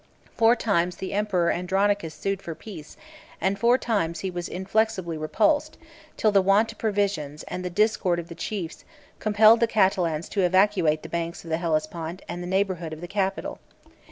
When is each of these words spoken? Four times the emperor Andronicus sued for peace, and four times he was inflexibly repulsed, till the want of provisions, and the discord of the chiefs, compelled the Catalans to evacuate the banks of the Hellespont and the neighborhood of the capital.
Four 0.35 0.55
times 0.55 0.95
the 0.95 1.13
emperor 1.13 1.51
Andronicus 1.51 2.15
sued 2.15 2.41
for 2.41 2.55
peace, 2.55 2.97
and 3.39 3.59
four 3.59 3.77
times 3.77 4.21
he 4.21 4.31
was 4.31 4.49
inflexibly 4.49 5.15
repulsed, 5.15 5.77
till 6.17 6.31
the 6.31 6.41
want 6.41 6.71
of 6.71 6.79
provisions, 6.79 7.43
and 7.43 7.63
the 7.63 7.69
discord 7.69 8.17
of 8.17 8.27
the 8.27 8.33
chiefs, 8.33 8.83
compelled 9.19 9.59
the 9.59 9.67
Catalans 9.67 10.27
to 10.29 10.41
evacuate 10.41 11.03
the 11.03 11.09
banks 11.09 11.43
of 11.43 11.51
the 11.51 11.57
Hellespont 11.57 12.23
and 12.27 12.41
the 12.41 12.47
neighborhood 12.47 12.93
of 12.93 13.01
the 13.01 13.07
capital. 13.07 13.59